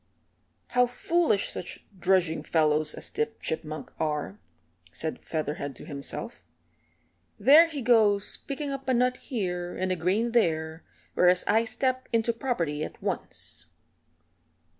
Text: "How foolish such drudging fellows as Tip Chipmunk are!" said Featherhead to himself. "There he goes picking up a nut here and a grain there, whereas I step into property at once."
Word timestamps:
"How 0.69 0.87
foolish 0.87 1.49
such 1.49 1.85
drudging 1.99 2.41
fellows 2.41 2.95
as 2.95 3.11
Tip 3.11 3.39
Chipmunk 3.39 3.93
are!" 3.99 4.39
said 4.91 5.23
Featherhead 5.23 5.75
to 5.75 5.85
himself. 5.85 6.43
"There 7.39 7.67
he 7.67 7.83
goes 7.83 8.37
picking 8.47 8.71
up 8.71 8.89
a 8.89 8.95
nut 8.95 9.17
here 9.17 9.75
and 9.77 9.91
a 9.91 9.95
grain 9.95 10.31
there, 10.31 10.83
whereas 11.13 11.43
I 11.45 11.65
step 11.65 12.09
into 12.11 12.33
property 12.33 12.83
at 12.83 12.99
once." 12.99 13.67